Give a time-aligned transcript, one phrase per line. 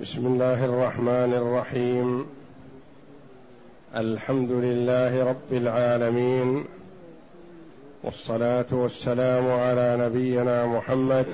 [0.00, 2.26] بسم الله الرحمن الرحيم.
[3.96, 6.64] الحمد لله رب العالمين.
[8.04, 11.26] والصلاة والسلام على نبينا محمد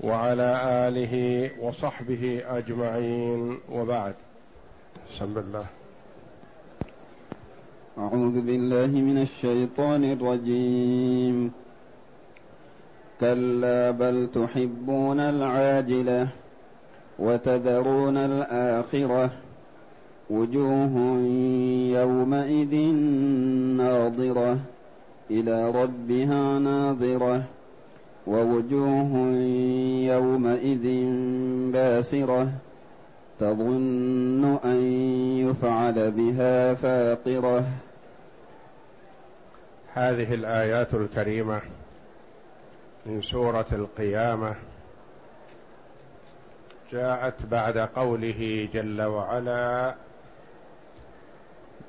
[0.00, 3.60] وعلى آله وصحبه أجمعين.
[3.72, 4.14] وبعد.
[5.10, 5.66] بسم الله.
[7.98, 11.52] أعوذ بالله من الشيطان الرجيم.
[13.20, 16.28] كلا بل تحبون العاجلة.
[17.20, 19.30] وتذرون الآخرة
[20.30, 20.94] وجوه
[22.00, 22.74] يومئذ
[23.76, 24.58] ناظرة
[25.30, 27.42] إلى ربها ناظرة
[28.26, 29.16] ووجوه
[30.14, 30.86] يومئذ
[31.72, 32.48] باسرة
[33.40, 34.82] تظن أن
[35.38, 37.64] يفعل بها فاقرة.
[39.94, 41.60] هذه الآيات الكريمة
[43.06, 44.54] من سورة القيامة
[46.92, 49.94] جاءت بعد قوله جل وعلا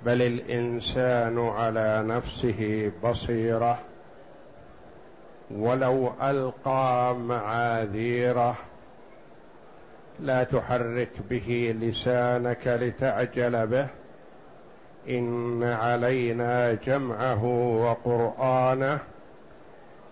[0.06, 3.80] بل الإنسان على نفسه بصيرة
[5.52, 8.56] ولو ألقى معاذيره
[10.20, 13.88] لا تحرك به لسانك لتعجل به
[15.10, 17.46] إن علينا جمعه
[17.84, 19.00] وقرآنه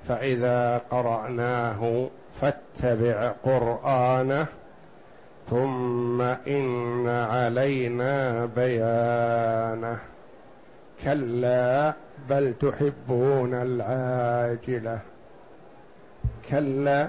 [0.07, 2.09] فإذا قرأناه
[2.41, 4.47] فاتبع قرآنه.
[5.49, 9.99] ثم إن علينا بيانه.
[11.03, 11.93] كلا
[12.29, 14.99] بل تحبون العاجلة.
[16.49, 17.07] كلا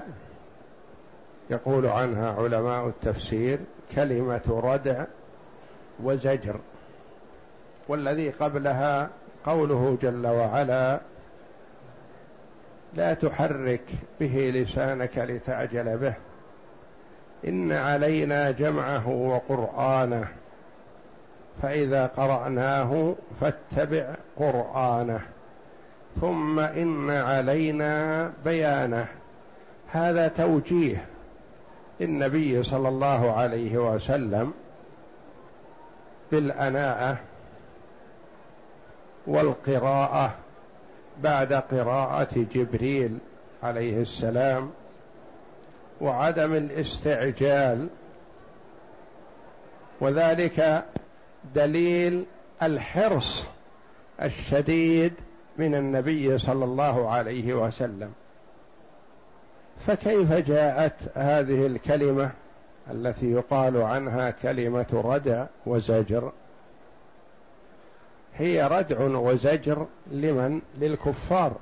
[1.49, 3.59] يقول عنها علماء التفسير
[3.95, 5.05] كلمة ردع
[6.03, 6.59] وزجر.
[7.87, 9.09] والذي قبلها
[9.45, 10.99] قوله جل وعلا
[12.93, 13.85] لا تحرك
[14.19, 16.13] به لسانك لتعجل به.
[17.47, 20.27] إن علينا جمعه وقرآنه
[21.61, 25.21] فإذا قرأناه فاتبع قرآنه
[26.21, 29.07] ثم إن علينا بيانه.
[29.91, 31.05] هذا توجيه
[31.99, 34.53] للنبي صلى الله عليه وسلم
[36.31, 37.17] بالأناءة
[39.27, 40.35] والقراءة
[41.23, 43.17] بعد قراءة جبريل
[43.63, 44.71] عليه السلام.
[46.01, 47.87] وعدم الاستعجال.
[50.01, 50.83] وذلك
[51.55, 52.25] دليل
[52.61, 53.45] الحرص
[54.21, 55.13] الشديد
[55.57, 58.11] من النبي صلى الله عليه وسلم.
[59.79, 62.31] فكيف جاءت هذه الكلمة
[62.91, 66.31] التي يقال عنها كلمة ردع وزجر؟
[68.35, 71.55] هي ردع وزجر لمن؟ للكفار.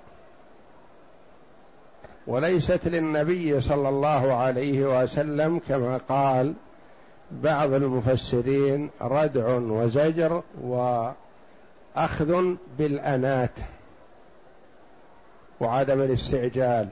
[2.29, 6.53] وليست للنبي صلى الله عليه وسلم كما قال
[7.31, 13.59] بعض المفسرين ردع وزجر وأخذ بالأنات
[15.59, 16.89] وعدم الاستعجال.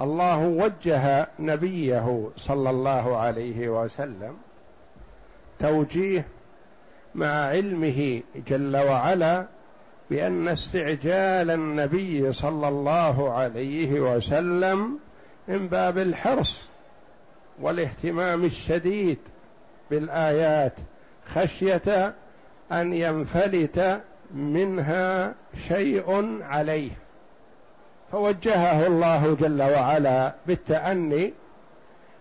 [0.00, 4.36] الله وجه نبيه صلى الله عليه وسلم
[5.58, 6.24] توجيه
[7.14, 9.46] مع علمه جل وعلا
[10.12, 14.98] بأن استعجال النبي صلى الله عليه وسلم
[15.48, 16.62] من باب الحرص
[17.60, 19.18] والاهتمام الشديد
[19.90, 20.72] بالآيات
[21.26, 22.14] خشية
[22.72, 24.00] أن ينفلت
[24.34, 25.34] منها
[25.68, 26.90] شيء عليه.
[28.12, 31.32] فوجهه الله جل وعلا بالتأني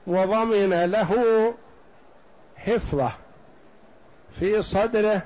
[0.08, 1.13] وضمن له
[2.56, 3.12] حفظه
[4.40, 5.22] في صدره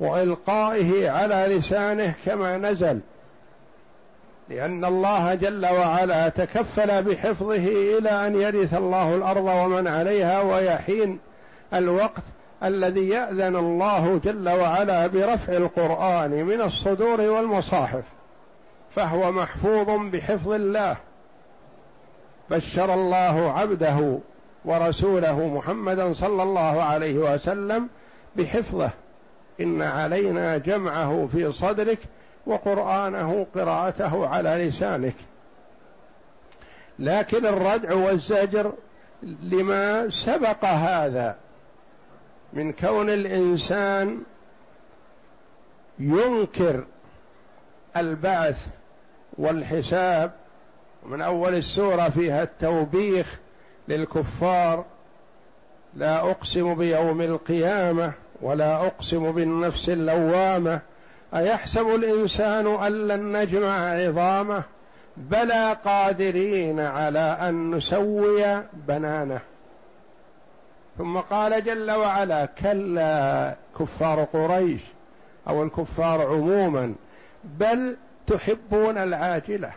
[0.00, 3.00] وإلقائه على لسانه كما نزل
[4.48, 7.66] لأن الله جل وعلا تكفل بحفظه
[7.98, 11.18] إلى أن يرث الله الأرض ومن عليها ويحين
[11.74, 12.22] الوقت
[12.62, 18.04] الذي يأذن الله جل وعلا برفع القرآن من الصدور والمصاحف
[18.94, 20.96] فهو محفوظ بحفظ الله.
[22.50, 24.18] بشر الله عبده
[24.64, 27.88] ورسوله محمدا صلى الله عليه وسلم
[28.36, 28.90] بحفظه.
[29.60, 31.98] إن علينا جمعه في صدرك
[32.46, 35.14] وقرآنه قراءته على لسانك.
[36.98, 38.72] لكن الردع والزجر
[39.22, 41.36] لما سبق هذا
[42.52, 44.22] من كون الإنسان
[45.98, 46.84] ينكر
[47.96, 48.66] البعث
[49.38, 50.32] والحساب
[51.06, 53.38] من أول السورة فيها التوبيخ
[53.88, 54.84] للكفار
[55.94, 58.12] لا أقسم بيوم القيامة
[58.42, 60.80] ولا أقسم بالنفس اللوامة
[61.34, 64.62] أيحسب الإنسان أن لن نجمع عظامه؟
[65.16, 69.40] بلى قادرين على أن نسوي بنانه.
[70.98, 74.80] ثم قال جل وعلا كلا كفار قريش
[75.48, 76.94] أو الكفار عموما
[77.44, 77.96] بل
[78.26, 79.72] تحبون العاجلة.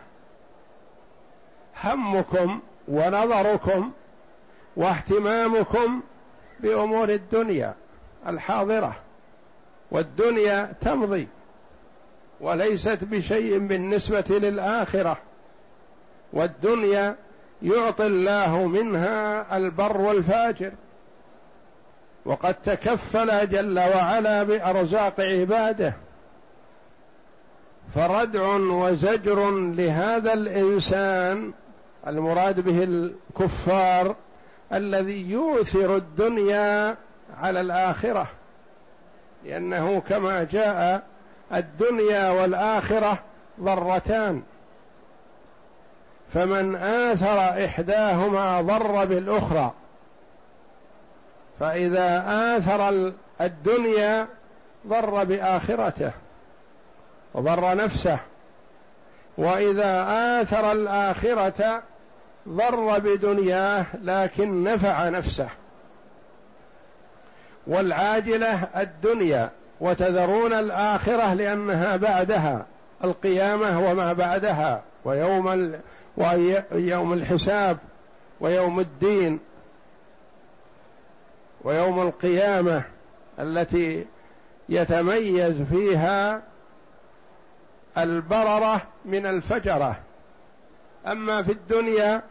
[1.84, 3.90] همكم ونظركم
[4.76, 6.00] واهتمامكم
[6.60, 7.74] بأمور الدنيا.
[8.26, 8.96] الحاضرة
[9.90, 11.28] والدنيا تمضي
[12.40, 15.16] وليست بشيء بالنسبة للآخرة
[16.32, 17.16] والدنيا
[17.62, 20.72] يعطي الله منها البر والفاجر
[22.24, 25.94] وقد تكفل جل وعلا بأرزاق عباده
[27.94, 31.52] فردع وزجر لهذا الإنسان
[32.06, 34.16] المراد به الكفار
[34.72, 36.96] الذي يؤثر الدنيا
[37.42, 38.26] على الآخرة.
[39.44, 41.02] لأنه كما جاء
[41.54, 43.18] الدنيا والآخرة
[43.60, 44.42] ضرتان.
[46.34, 49.72] فمن آثر إحداهما ضر بالأخرى.
[51.60, 52.24] فإذا
[52.56, 54.26] آثر الدنيا
[54.86, 56.10] ضر بآخرته
[57.34, 58.18] وضر نفسه.
[59.38, 60.06] وإذا
[60.42, 61.82] آثر الآخرة
[62.48, 65.48] ضر بدنياه لكن نفع نفسه.
[67.66, 72.66] والعاجلة الدنيا وتذرون الآخرة لأنها بعدها
[73.04, 75.74] القيامة وما بعدها ويوم
[76.16, 77.78] ويوم الحساب
[78.40, 79.38] ويوم الدين
[81.64, 82.84] ويوم القيامة
[83.38, 84.06] التي
[84.68, 86.42] يتميز فيها
[87.98, 89.96] البررة من الفجرة.
[91.06, 92.22] أما في الدنيا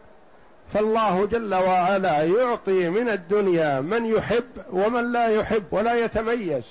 [0.72, 6.64] فالله جل وعلا يعطي من الدنيا من يحب ومن لا يحب ولا يتميز.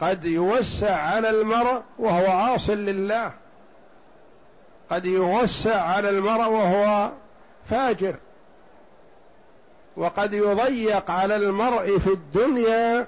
[0.00, 3.32] قد يوسع على المرء وهو عاص لله.
[4.90, 7.10] قد يوسع على المرء وهو
[7.70, 8.16] فاجر.
[9.96, 13.06] وقد يضيق على المرء في الدنيا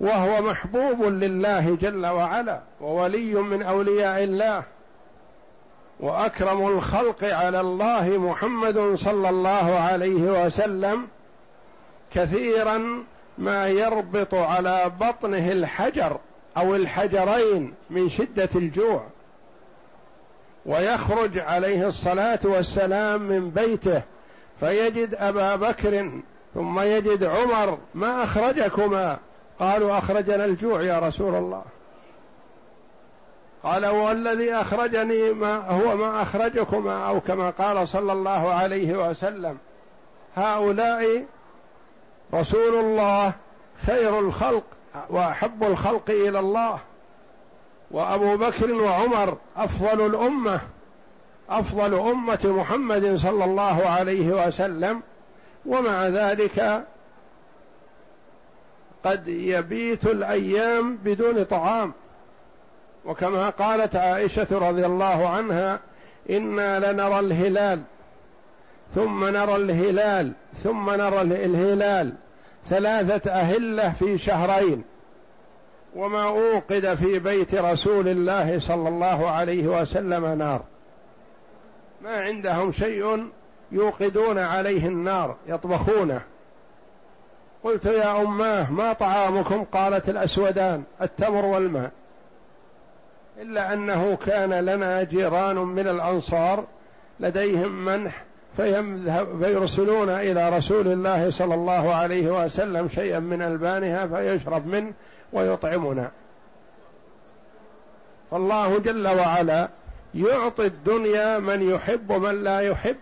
[0.00, 4.62] وهو محبوب لله جل وعلا وولي من أولياء الله.
[6.02, 11.06] وأكرم الخلق على الله محمد صلى الله عليه وسلم
[12.12, 13.04] كثيرا
[13.38, 16.16] ما يربط على بطنه الحجر
[16.56, 19.04] أو الحجرين من شدة الجوع.
[20.66, 24.02] ويخرج عليه الصلاة والسلام من بيته
[24.60, 26.10] فيجد أبا بكر
[26.54, 29.18] ثم يجد عمر ما أخرجكما؟
[29.60, 31.62] قالوا أخرجنا الجوع يا رسول الله.
[33.64, 39.58] قال والذي أخرجني ما هو ما أخرجكما أو كما قال صلى الله عليه وسلم.
[40.36, 41.24] هؤلاء
[42.34, 43.32] رسول الله
[43.86, 44.62] خير الخلق
[45.10, 46.78] وأحب الخلق إلى الله.
[47.90, 50.60] وأبو بكر وعمر أفضل الأمة
[51.50, 55.02] أفضل أمة محمد صلى الله عليه وسلم.
[55.66, 56.84] ومع ذلك
[59.04, 61.92] قد يبيت الأيام بدون طعام.
[63.04, 65.80] وكما قالت عائشة رضي الله عنها
[66.30, 67.82] إنا لنرى الهلال
[68.94, 70.32] ثم نرى الهلال
[70.62, 72.12] ثم نرى الهلال
[72.68, 74.84] ثلاثة أهلة في شهرين
[75.96, 80.62] وما أوقد في بيت رسول الله صلى الله عليه وسلم نار.
[82.02, 83.28] ما عندهم شيء
[83.72, 86.20] يوقدون عليه النار يطبخونه.
[87.64, 91.90] قلت يا أماه ما طعامكم؟ قالت الأسودان التمر والماء.
[93.40, 96.64] إلا أنه كان لنا جيران من الأنصار
[97.20, 98.24] لديهم منح
[99.40, 104.92] فيرسلون إلى رسول الله صلى الله عليه وسلم شيئا من ألبانها فيشرب منه
[105.32, 106.10] ويطعمنا.
[108.30, 109.68] فالله جل وعلا
[110.14, 112.96] يعطي الدنيا من يحب ومن لا يحب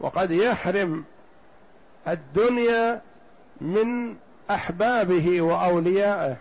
[0.00, 1.04] وقد يحرم
[2.08, 3.00] الدنيا
[3.60, 4.14] من
[4.50, 6.36] أحبابه وأوليائه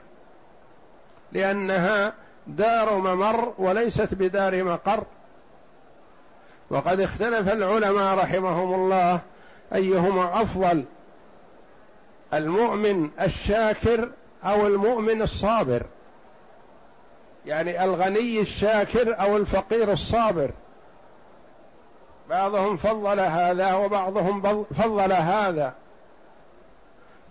[1.32, 2.14] لأنها
[2.48, 5.04] دار ممر وليست بدار مقر.
[6.70, 9.20] وقد اختلف العلماء رحمهم الله
[9.74, 10.84] أيهما أفضل
[12.34, 14.10] المؤمن الشاكر
[14.44, 15.84] أو المؤمن الصابر؟
[17.46, 20.52] يعني الغني الشاكر أو الفقير الصابر؟
[22.30, 25.74] بعضهم فضل هذا وبعضهم فضل هذا.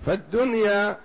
[0.07, 0.97] فالدنيا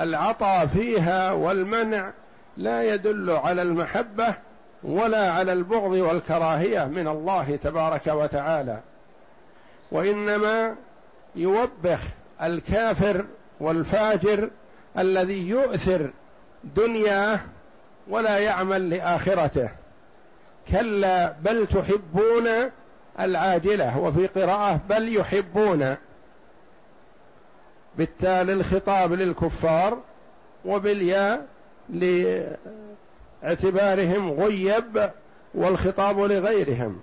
[0.00, 2.12] العطاء فيها والمنع
[2.60, 4.34] لا يدل على المحبة
[4.82, 8.80] ولا على البغض والكراهية من الله تبارك وتعالى.
[9.92, 10.74] وإنما
[11.36, 12.00] يوبخ
[12.42, 13.24] الكافر
[13.60, 14.50] والفاجر
[14.98, 16.10] الذي يؤثر
[16.64, 17.40] دنياه
[18.08, 19.68] ولا يعمل لآخرته.
[20.68, 22.48] كلا بل تحبون
[23.20, 25.96] العاجلة وفي قراءة بل يحبون.
[27.98, 29.98] بالتالي الخطاب للكفار
[30.64, 31.46] وبالياء
[33.42, 35.10] لاعتبارهم غيب
[35.54, 37.00] والخطاب لغيرهم.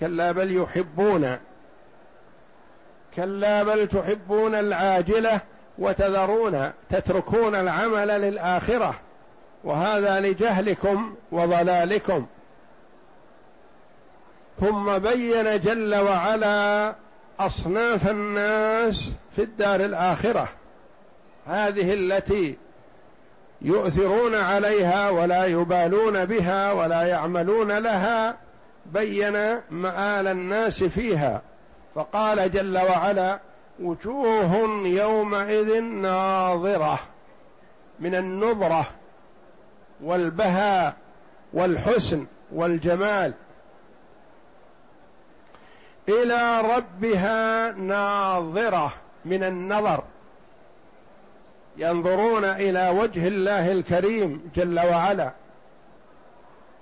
[0.00, 1.38] كلا بل يحبون
[3.16, 5.40] كلا بل تحبون العاجلة
[5.78, 8.94] وتذرون تتركون العمل للآخرة
[9.64, 12.26] وهذا لجهلكم وضلالكم.
[14.60, 16.94] ثم بين جل وعلا
[17.40, 20.48] أصناف الناس في الدار الآخرة.
[21.46, 22.56] هذه التي
[23.62, 28.36] يؤثرون عليها ولا يبالون بها ولا يعملون لها
[28.86, 31.42] بين مآل الناس فيها.
[31.94, 33.38] فقال جل وعلا
[33.80, 34.56] وجوه
[34.86, 36.98] يومئذ ناظرة
[38.00, 38.86] من النظرة
[40.02, 40.94] والبهاء
[41.52, 43.34] والحسن والجمال
[46.08, 48.92] إلى ربها ناظرة
[49.24, 50.04] من النظر.
[51.76, 55.30] ينظرون إلى وجه الله الكريم جل وعلا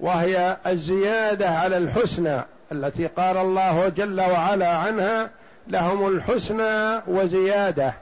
[0.01, 2.41] وهي الزيادة على الحسنى
[2.73, 5.31] التي قال الله جل وعلا عنها
[5.69, 7.95] لهم الحسنى وزيادة.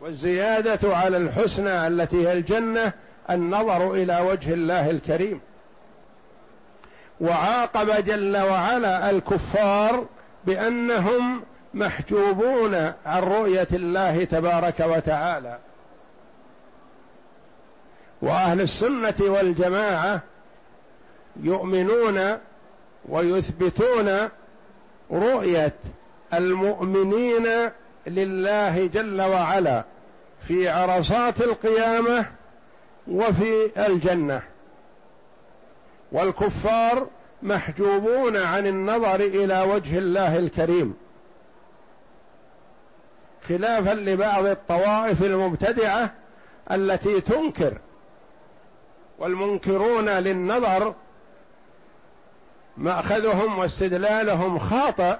[0.00, 2.92] والزيادة على الحسنى التي هي الجنة
[3.30, 5.40] النظر إلى وجه الله الكريم.
[7.20, 10.06] وعاقب جل وعلا الكفار
[10.44, 11.42] بأنهم
[11.74, 12.74] محجوبون
[13.06, 15.58] عن رؤية الله تبارك وتعالى.
[18.24, 20.20] وأهل السنة والجماعة
[21.42, 22.38] يؤمنون
[23.08, 24.28] ويثبتون
[25.10, 25.72] رؤية
[26.34, 27.48] المؤمنين
[28.06, 29.84] لله جل وعلا
[30.48, 32.26] في عرصات القيامة
[33.08, 34.42] وفي الجنة.
[36.12, 37.06] والكفار
[37.42, 40.94] محجوبون عن النظر إلى وجه الله الكريم.
[43.48, 46.10] خلافا لبعض الطوائف المبتدعة
[46.70, 47.78] التي تنكر
[49.18, 50.94] والمنكرون للنظر
[52.76, 55.16] مأخذهم واستدلالهم خاطئ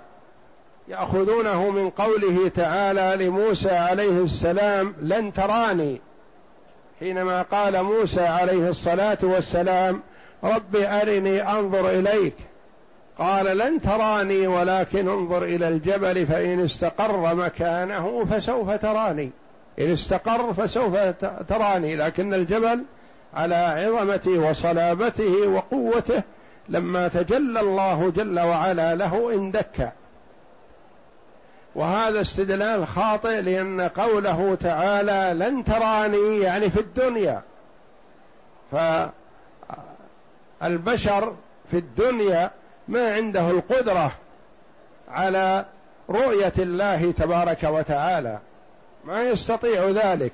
[0.89, 6.01] يأخذونه من قوله تعالى لموسى عليه السلام لن تراني
[7.01, 10.03] حينما قال موسى عليه الصلاة والسلام
[10.45, 12.35] رب أرني أنظر إليك
[13.19, 19.31] قال لن تراني ولكن انظر إلى الجبل فإن استقر مكانه فسوف تراني.
[19.79, 20.97] إن استقر فسوف
[21.49, 22.85] تراني لكن الجبل
[23.35, 26.23] على عظمته وصلابته وقوته
[26.69, 29.93] لما تجلى الله جل وعلا له اندك
[31.75, 37.43] وهذا استدلال خاطئ لأن قوله تعالى لن تراني يعني في الدنيا.
[40.61, 41.35] فالبشر
[41.71, 42.51] في الدنيا
[42.89, 44.13] ما عنده القدرة
[45.09, 45.65] على
[46.11, 48.39] رؤية الله تبارك وتعالى.
[49.05, 50.33] ما يستطيع ذلك.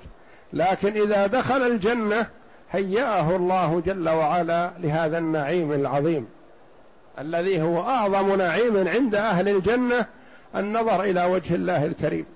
[0.52, 2.26] لكن إذا دخل الجنة
[2.70, 6.26] هيأه الله جل وعلا لهذا النعيم العظيم
[7.18, 10.06] الذي هو اعظم نعيم عند أهل الجنه
[10.56, 12.26] النظر إلى وجه الله الكريم.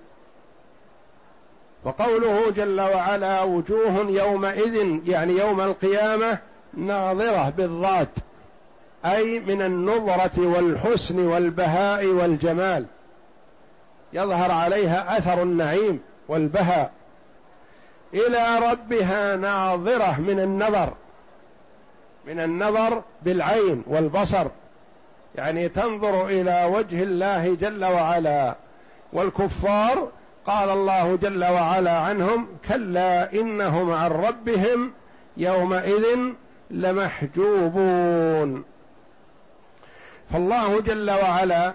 [1.85, 6.39] وقوله جل وعلا وجوه يومئذ يعني يوم القيامة
[6.75, 8.09] ناظرة بالضاد
[9.05, 12.87] أي من النظرة والحسن والبهاء والجمال.
[14.13, 16.91] يظهر عليها أثر النعيم والبهاء.
[18.15, 20.93] إلى ربها ناظرة من النظر
[22.27, 24.47] من النظر بالعين والبصر
[25.35, 28.55] يعني تنظر إلى وجه الله جل وعلا.
[29.13, 30.09] والكفار
[30.47, 34.93] قال الله جل وعلا عنهم كلا إنهم عن ربهم
[35.37, 36.19] يومئذ
[36.71, 38.65] لمحجوبون.
[40.33, 41.75] فالله جل وعلا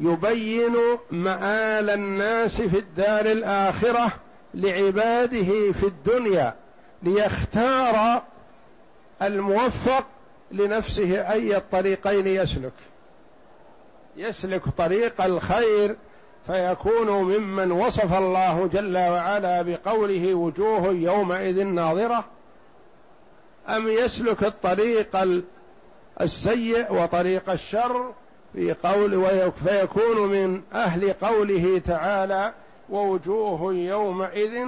[0.00, 0.76] يبين
[1.10, 4.12] مآل الناس في الدار الآخرة
[4.58, 6.54] لعباده في الدنيا
[7.02, 8.22] ليختار
[9.22, 10.04] الموفق
[10.50, 12.72] لنفسه أي الطريقين يسلك.
[14.16, 15.96] يسلك طريق الخير
[16.46, 22.24] فيكون ممن وصف الله جل وعلا بقوله وجوه يومئذ ناظرة.
[23.68, 25.42] أم يسلك الطريق
[26.20, 28.12] السيء وطريق الشر
[28.52, 32.52] في قول فيكون من أهل قوله تعالى
[32.90, 34.66] ووجوه يومئذ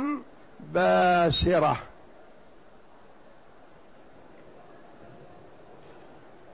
[0.74, 1.76] باسرة.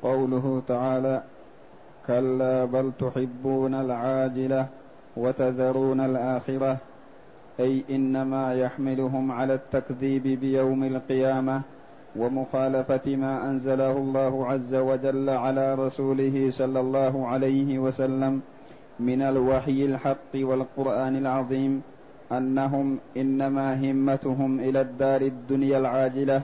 [0.02, 1.23] قوله تعالى
[2.06, 4.66] كلا بل تحبون العاجلة
[5.16, 6.76] وتذرون الآخرة.
[7.61, 11.62] أي إنما يحملهم على التكذيب بيوم القيامة
[12.16, 18.42] ومخالفة ما أنزله الله عز وجل على رسوله صلى الله عليه وسلم.
[19.00, 21.82] من الوحي الحق والقرآن العظيم
[22.32, 26.42] أنهم إنما همتهم إلى الدار الدنيا العاجلة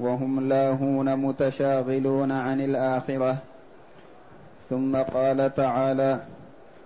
[0.00, 3.36] وهم لاهون متشاغلون عن الآخرة.
[4.70, 6.20] ثم قال تعالى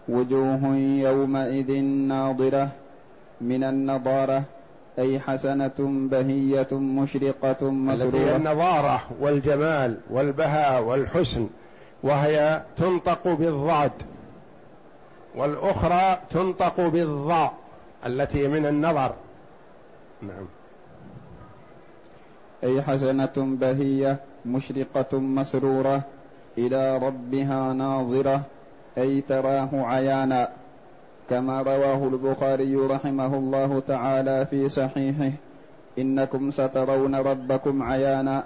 [0.08, 2.68] وجوه يومئذ ناظرة
[3.40, 4.42] من النضارة
[4.98, 5.78] أي حسنة
[6.10, 11.46] بهية مشرقة مسرورة التي النظارة والجمال والبهاء والحسن
[12.02, 13.92] وهي تنطق بالضاد.
[15.36, 17.52] والأخرى تنطق بالضاء
[18.06, 19.12] التي من النظر.
[20.22, 20.46] نعم.
[22.64, 26.02] أي حسنة بهية مشرقة مسرورة
[26.58, 28.40] إلى ربها ناظرة
[28.98, 30.48] أي تراه عيانا
[31.30, 35.30] كما رواه البخاري رحمه الله تعالى في صحيحه
[35.98, 38.44] إنكم سترون ربكم عيانا.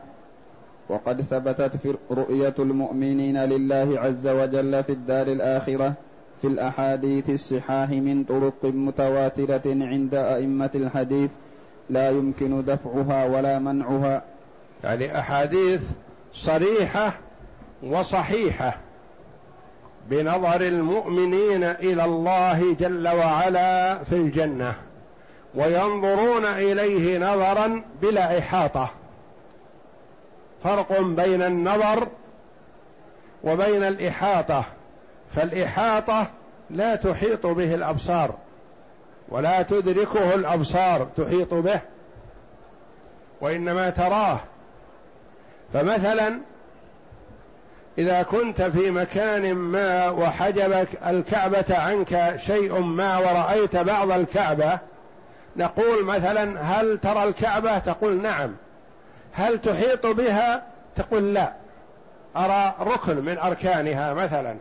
[0.88, 5.95] وقد ثبتت في رؤية المؤمنين لله عز وجل في الدار الآخرة
[6.43, 11.31] في الأحاديث الصحاح من طرق متواترة عند أئمة الحديث
[11.90, 14.23] لا يمكن دفعها ولا منعها.
[14.85, 15.83] يعني أحاديث
[16.35, 17.12] صريحة
[17.83, 18.78] وصحيحة
[20.11, 24.75] بنظر المؤمنين إلى الله جل وعلا في الجنة
[25.55, 28.90] وينظرون إليه نظرا بلا إحاطة.
[30.64, 32.09] فرق بين النظر
[33.45, 34.64] وبين الإحاطة.
[35.35, 36.26] فالإحاطة
[36.71, 38.35] لا تحيط به الأبصار
[39.28, 41.80] ولا تدركه الأبصار تحيط به
[43.40, 44.40] وإنما تراه.
[45.73, 46.38] فمثلا
[47.99, 54.78] إذا كنت في مكان ما وحجبك الكعبة عنك شيء ما ورأيت بعض الكعبة
[55.56, 58.54] نقول مثلا هل ترى الكعبة؟ تقول نعم.
[59.33, 60.62] هل تحيط بها؟
[60.97, 61.52] تقول لا.
[62.37, 64.56] أرى ركن من أركانها مثلا.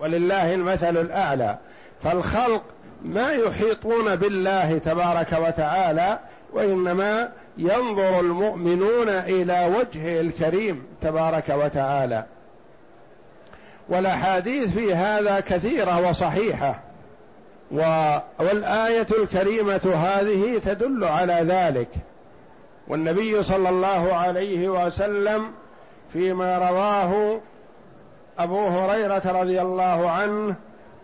[0.00, 1.56] ولله المثل الأعلى.
[2.04, 2.62] فالخلق
[3.04, 6.18] ما يحيطون بالله تبارك وتعالى
[6.52, 12.24] وإنما ينظر المؤمنون إلى وجهه الكريم تبارك وتعالى.
[13.88, 16.80] والأحاديث في هذا كثيرة وصحيحة
[18.40, 21.88] والآية الكريمة هذه تدل على ذلك.
[22.88, 25.50] والنبي صلى الله عليه وسلم
[26.12, 27.40] فيما رواه
[28.38, 30.54] أبو هريرة رضي الله عنه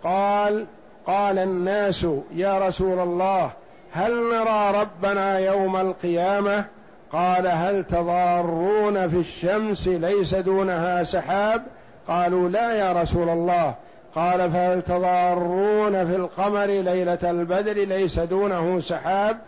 [0.04, 0.66] قال
[1.06, 3.50] قال الناس يا رسول الله
[3.92, 6.64] هل نرى ربنا يوم القيامة؟
[7.12, 11.62] قال هل تضارون في الشمس ليس دونها سحاب؟
[12.08, 13.74] قالوا لا يا رسول الله.
[14.14, 19.38] قال فهل تضارون في القمر ليلة البدر ليس دونه سحاب؟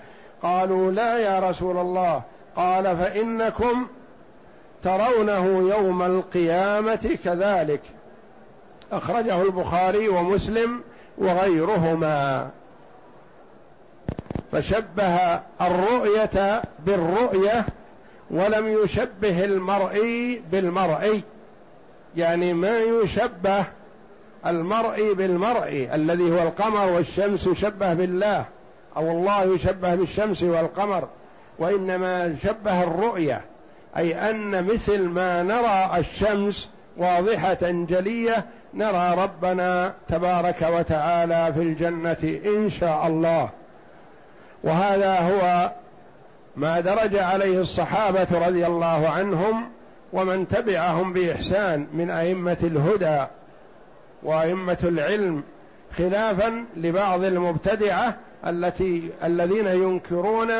[0.42, 2.22] قالوا لا يا رسول الله.
[2.56, 3.86] قال فإنكم
[4.84, 7.80] ترونه يوم القيامة كذلك.
[8.92, 10.80] أخرجه البخاري ومسلم
[11.18, 12.50] وغيرهما.
[14.52, 17.66] فشبه الرؤية بالرؤية
[18.30, 21.22] ولم يشبه المرئي بالمرئي.
[22.16, 23.64] يعني ما يشبه
[24.46, 28.44] المرئي بالمرئي الذي هو القمر والشمس يشبه بالله
[28.96, 31.08] أو الله يشبه بالشمس والقمر
[31.58, 33.51] وإنما شبه الرؤية.
[33.96, 42.70] أي أن مثل ما نرى الشمس واضحة جلية نرى ربنا تبارك وتعالى في الجنة إن
[42.70, 43.48] شاء الله.
[44.64, 45.72] وهذا هو
[46.56, 49.68] ما درج عليه الصحابة رضي الله عنهم
[50.12, 53.24] ومن تبعهم بإحسان من أئمة الهدى
[54.22, 55.42] وأئمة العلم
[55.98, 60.50] خلافا لبعض المبتدعة التي الذين ينكرون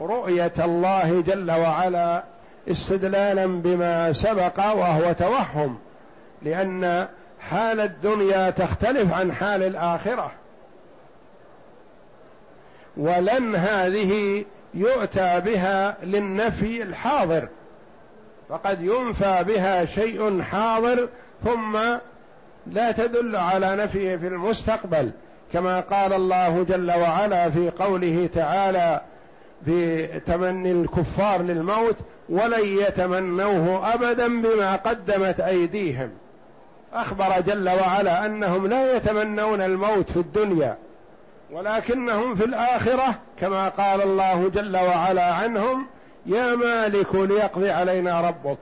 [0.00, 2.24] رؤية الله جل وعلا
[2.70, 5.78] استدلالا بما سبق وهو توهم
[6.42, 7.08] لأن
[7.40, 10.32] حال الدنيا تختلف عن حال الآخرة.
[12.96, 17.48] ولن هذه يؤتى بها للنفي الحاضر
[18.48, 21.08] فقد ينفى بها شيء حاضر
[21.44, 21.78] ثم
[22.66, 25.10] لا تدل على نفيه في المستقبل.
[25.52, 29.00] كما قال الله جل وعلا في قوله تعالى
[29.64, 31.96] في تمني الكفار للموت
[32.28, 36.10] ولن يتمنوه ابدا بما قدمت أيديهم.
[36.94, 40.76] أخبر جل وعلا أنهم لا يتمنون الموت في الدنيا
[41.52, 45.86] ولكنهم في الآخرة كما قال الله جل وعلا عنهم
[46.26, 48.58] يا مالك ليقضي علينا ربك.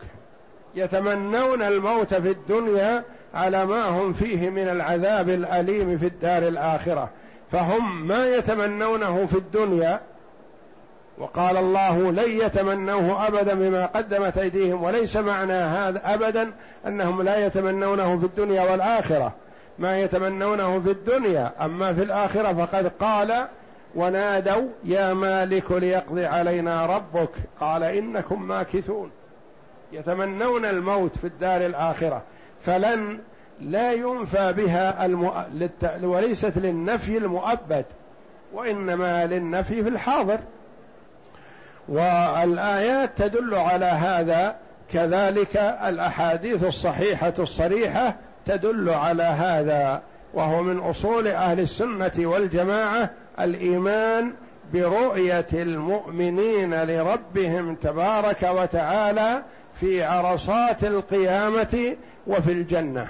[0.74, 3.03] يتمنون الموت في الدنيا
[3.35, 7.11] على ما هم فيه من العذاب الأليم في الدار الآخرة.
[7.53, 10.00] فهم ما يتمنونه في الدنيا
[11.18, 16.53] وقال الله لن يتمنوه أبدا بما قدمت أيديهم وليس معنى هذا أبدا
[16.87, 19.33] أنهم لا يتمنونه في الدنيا والآخرة.
[19.79, 23.46] ما يتمنونه في الدنيا أما في الآخرة فقد قال
[23.94, 27.31] ونادوا يا مالك ليقضي علينا ربك.
[27.61, 29.11] قال إنكم ماكثون.
[29.92, 32.22] يتمنون الموت في الدار الآخرة
[32.61, 33.18] فلن
[33.61, 35.07] لا ينفى بها.
[35.55, 36.00] للت...
[36.03, 37.85] وليست للنفي المؤبد
[38.53, 40.38] وإنما للنفي في الحاضر.
[41.88, 44.57] والآيات تدل على هذا.
[44.92, 48.16] كذلك الأحاديث الصحيحة الصريحة
[48.47, 50.03] تدل على هذا
[50.35, 54.33] وهو من أصول أهل السنة والجماعة الإيمان
[54.73, 59.42] برؤية المؤمنين لربهم تبارك وتعالى
[59.75, 63.07] في عرصات القيامة وفي الجنة.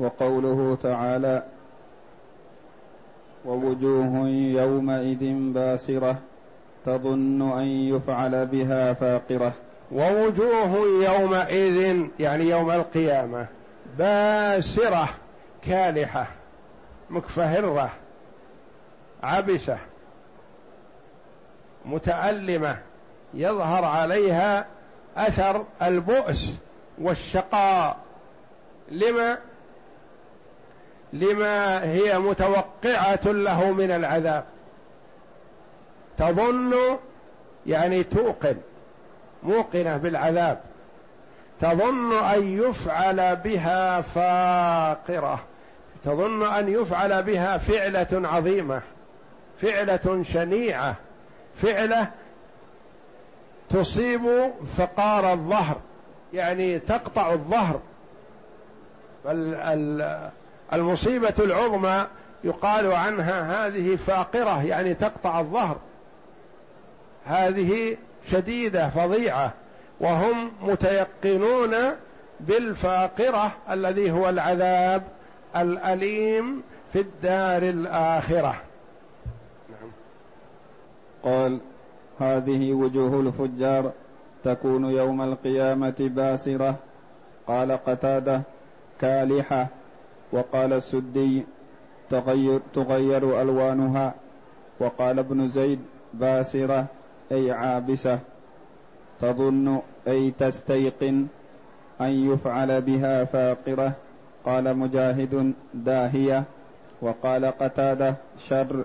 [0.00, 1.42] وقوله تعالى
[3.44, 6.18] ووجوه يومئذ باسرة
[6.88, 9.52] تظن أن يفعل بها فاقرة.
[9.92, 13.46] ووجوه يومئذ يعني يوم القيامة
[13.98, 15.08] باسرة
[15.66, 16.26] كالحة
[17.10, 17.90] مكفهرة
[19.22, 19.78] عبسة
[21.84, 22.78] متألمة
[23.34, 24.66] يظهر عليها
[25.16, 26.52] أثر البؤس
[26.98, 27.96] والشقاء.
[28.90, 29.38] لما؟
[31.12, 34.44] لما هي متوقعة له من العذاب.
[36.18, 36.74] تظن
[37.66, 38.56] يعني توقن
[39.42, 40.60] موقنة بالعذاب.
[41.60, 45.40] تظن أن يفعل بها فاقرة.
[46.04, 48.80] تظن أن يفعل بها فعلة عظيمة
[49.62, 50.94] فعلة شنيعة
[51.62, 52.10] فعلة
[53.70, 55.76] تصيب فقار الظهر
[56.32, 57.80] يعني تقطع الظهر.
[60.72, 62.06] المصيبة العظمى
[62.44, 65.76] يقال عنها هذه فاقرة يعني تقطع الظهر.
[67.28, 67.96] هذه
[68.30, 69.52] شديدة فظيعة.
[70.00, 71.74] وهم متيقنون
[72.40, 75.02] بالفاقرة الذي هو العذاب
[75.56, 76.62] الأليم
[76.92, 78.54] في الدار الآخرة.
[79.70, 79.90] نعم.
[81.22, 81.58] قال
[82.20, 83.92] هذه وجوه الفجار
[84.44, 86.74] تكون يوم القيامة باسرة.
[87.46, 88.42] قال قتادة
[89.00, 89.66] كالحة.
[90.32, 91.44] وقال السدي
[92.10, 94.14] تغير, تغير ألوانها.
[94.80, 95.80] وقال ابن زيد
[96.14, 96.86] باسرة.
[97.32, 98.18] أي عابسة
[99.20, 101.26] تظن أي تستيقن
[102.00, 103.92] أن يفعل بها فاقرة.
[104.44, 106.44] قال مجاهد داهية.
[107.02, 108.84] وقال قتادة شر.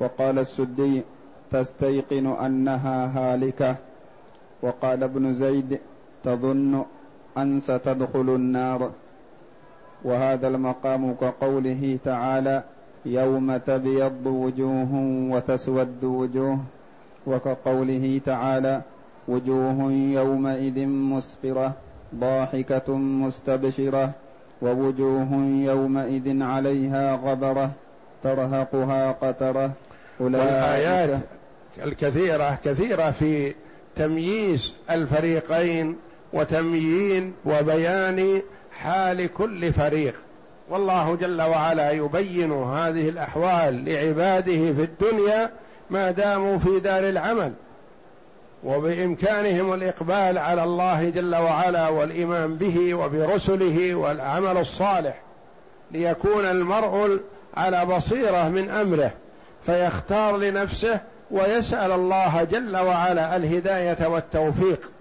[0.00, 1.02] وقال السدي
[1.50, 3.76] تستيقن أنها هالكة.
[4.62, 5.80] وقال ابن زيد
[6.24, 6.84] تظن
[7.38, 8.90] أن ستدخل النار.
[10.04, 12.62] وهذا المقام كقوله تعالى
[13.06, 14.90] يوم تبيض وجوه
[15.30, 16.58] وتسود وجوه.
[17.26, 18.82] وكقوله تعالى
[19.28, 21.72] وجوه يومئذ مسفرة
[22.14, 24.10] ضاحكة مستبشرة
[24.62, 25.28] ووجوه
[25.66, 27.70] يومئذ عليها غبرة
[28.22, 29.70] ترهقها قترة.
[30.20, 31.20] والآيات
[31.84, 33.54] الكثيرة كثيرة في
[33.96, 35.96] تمييز الفريقين
[36.32, 38.42] وتميين وبيان
[38.78, 40.14] حال كل فريق.
[40.70, 45.50] والله جل وعلا يبين هذه الأحوال لعباده في الدنيا
[45.92, 47.52] ما داموا في دار العمل
[48.64, 55.20] وبإمكانهم الإقبال على الله جل وعلا والإيمان به وبرسله والعمل الصالح
[55.90, 57.20] ليكون المرء
[57.56, 59.10] على بصيرة من أمره
[59.66, 61.00] فيختار لنفسه
[61.30, 64.92] ويسأل الله جل وعلا الهداية والتوفيق.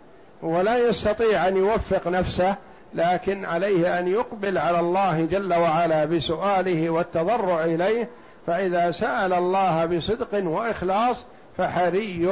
[0.41, 2.55] ولا يستطيع أن يوفق نفسه
[2.93, 8.09] لكن عليه أن يقبل على الله جل وعلا بسؤاله والتضرع إليه
[8.47, 11.25] فإذا سأل الله بصدق وإخلاص
[11.57, 12.29] فحري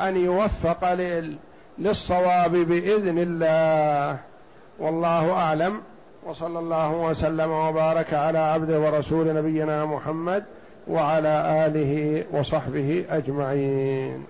[0.00, 0.94] أن يوفق
[1.78, 4.18] للصواب بإذن الله.
[4.78, 5.80] والله أعلم.
[6.26, 10.44] وصلى الله وسلم وبارك على عبد ورسول نبينا محمد
[10.88, 14.24] وعلى آله وصحبه أجمعين.